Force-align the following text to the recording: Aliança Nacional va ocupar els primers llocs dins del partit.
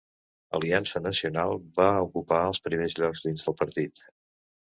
Aliança 0.59 1.01
Nacional 1.07 1.53
va 1.75 1.89
ocupar 2.05 2.39
els 2.53 2.61
primers 2.69 2.97
llocs 3.01 3.23
dins 3.27 3.45
del 3.49 3.59
partit. 3.61 4.03